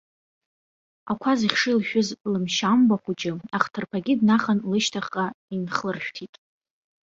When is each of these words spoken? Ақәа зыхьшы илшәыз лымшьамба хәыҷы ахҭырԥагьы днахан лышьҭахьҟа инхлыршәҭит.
Ақәа 1.11 1.31
зыхьшы 1.39 1.69
илшәыз 1.73 2.09
лымшьамба 2.31 2.95
хәыҷы 3.01 3.31
ахҭырԥагьы 3.57 4.13
днахан 4.19 4.59
лышьҭахьҟа 4.71 5.25
инхлыршәҭит. 5.55 6.33